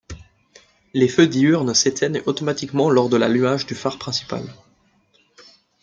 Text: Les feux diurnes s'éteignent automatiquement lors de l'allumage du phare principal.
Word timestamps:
Les 0.95 1.07
feux 1.07 1.27
diurnes 1.27 1.75
s'éteignent 1.75 2.23
automatiquement 2.25 2.89
lors 2.89 3.07
de 3.07 3.17
l'allumage 3.17 3.67
du 3.67 3.75
phare 3.75 3.99
principal. 3.99 4.41